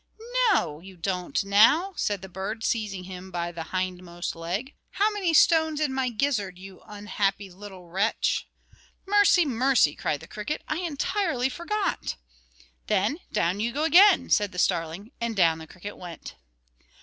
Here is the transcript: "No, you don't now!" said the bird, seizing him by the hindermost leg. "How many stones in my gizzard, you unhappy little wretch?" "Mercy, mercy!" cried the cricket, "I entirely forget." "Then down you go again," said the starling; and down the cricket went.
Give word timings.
"No, 0.49 0.79
you 0.79 0.97
don't 0.97 1.43
now!" 1.43 1.93
said 1.95 2.23
the 2.23 2.27
bird, 2.27 2.63
seizing 2.63 3.03
him 3.03 3.29
by 3.29 3.51
the 3.51 3.65
hindermost 3.65 4.35
leg. 4.35 4.73
"How 4.93 5.11
many 5.11 5.31
stones 5.31 5.79
in 5.79 5.93
my 5.93 6.09
gizzard, 6.09 6.57
you 6.57 6.81
unhappy 6.87 7.51
little 7.51 7.87
wretch?" 7.87 8.47
"Mercy, 9.05 9.45
mercy!" 9.45 9.93
cried 9.93 10.19
the 10.21 10.27
cricket, 10.27 10.63
"I 10.67 10.79
entirely 10.79 11.49
forget." 11.49 12.15
"Then 12.87 13.19
down 13.31 13.59
you 13.59 13.71
go 13.71 13.83
again," 13.83 14.31
said 14.31 14.51
the 14.51 14.57
starling; 14.57 15.11
and 15.21 15.35
down 15.35 15.59
the 15.59 15.67
cricket 15.67 15.95
went. 15.95 16.33